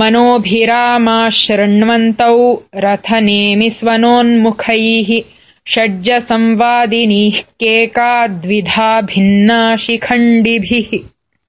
मनोभिरामाशृण्वन्तौ 0.00 2.34
रथनेमिस्वनोन्मुखैः 2.84 5.10
षड्जसंवादिनीः 5.74 7.38
केका 7.60 8.12
द्विधा 8.42 8.90
भिन्ना 9.12 9.60
शिखण्डिभिः 9.84 10.90